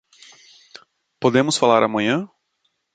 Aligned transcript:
Podemos 1.19 1.59
falar 1.59 1.83
amanhã? 1.83 2.27